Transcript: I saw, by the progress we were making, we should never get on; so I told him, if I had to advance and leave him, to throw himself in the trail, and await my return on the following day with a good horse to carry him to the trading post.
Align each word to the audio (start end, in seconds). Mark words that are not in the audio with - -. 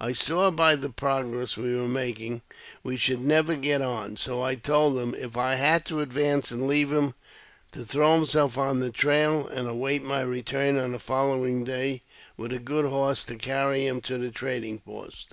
I 0.00 0.10
saw, 0.12 0.50
by 0.50 0.74
the 0.74 0.90
progress 0.90 1.56
we 1.56 1.72
were 1.76 1.86
making, 1.86 2.42
we 2.82 2.96
should 2.96 3.20
never 3.20 3.54
get 3.54 3.80
on; 3.80 4.16
so 4.16 4.42
I 4.42 4.56
told 4.56 4.98
him, 4.98 5.14
if 5.14 5.36
I 5.36 5.54
had 5.54 5.84
to 5.86 6.00
advance 6.00 6.50
and 6.50 6.66
leave 6.66 6.90
him, 6.90 7.14
to 7.70 7.84
throw 7.84 8.16
himself 8.16 8.56
in 8.56 8.80
the 8.80 8.90
trail, 8.90 9.46
and 9.46 9.68
await 9.68 10.02
my 10.02 10.22
return 10.22 10.76
on 10.78 10.90
the 10.90 10.98
following 10.98 11.62
day 11.62 12.02
with 12.36 12.52
a 12.52 12.58
good 12.58 12.86
horse 12.86 13.22
to 13.26 13.36
carry 13.36 13.86
him 13.86 14.00
to 14.00 14.18
the 14.18 14.32
trading 14.32 14.80
post. 14.80 15.28